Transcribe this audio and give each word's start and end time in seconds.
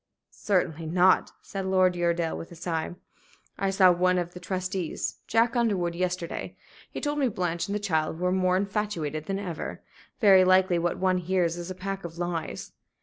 "Certainly 0.31 0.87
not," 0.87 1.31
said 1.43 1.63
Uredale, 1.65 2.35
with 2.35 2.51
a 2.51 2.55
sigh. 2.55 2.95
"I 3.59 3.69
saw 3.69 3.91
one 3.91 4.17
of 4.17 4.33
the 4.33 4.39
trustees 4.39 5.17
Jack 5.27 5.55
Underwood 5.55 5.93
yesterday. 5.93 6.55
He 6.89 6.99
told 6.99 7.19
me 7.19 7.27
Blanche 7.27 7.67
and 7.67 7.75
the 7.75 7.79
child 7.79 8.19
were 8.19 8.31
more 8.31 8.57
infatuated 8.57 9.27
than 9.27 9.37
ever. 9.37 9.83
Very 10.19 10.43
likely 10.43 10.79
what 10.79 10.97
one 10.97 11.19
hears 11.19 11.55
is 11.55 11.69
a 11.69 11.75
pack 11.75 12.03
of 12.03 12.17
lies. 12.17 12.71